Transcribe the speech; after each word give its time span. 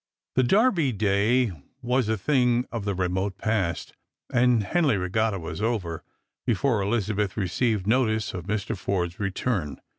The 0.33 0.41
Derby 0.41 0.91
day 0.91 1.51
was 1.83 2.09
a 2.09 2.17
thing 2.17 2.65
of 2.71 2.85
the 2.85 2.95
remote 2.95 3.37
past, 3.37 3.93
and 4.33 4.63
Henley 4.63 4.95
Tegatta 4.95 5.37
was 5.39 5.61
over, 5.61 6.03
before 6.43 6.81
Elizabeth 6.81 7.37
received 7.37 7.85
notice 7.85 8.33
of 8.33 8.47
Mr. 8.47 8.75
Forde's 8.75 9.19
return. 9.19 9.79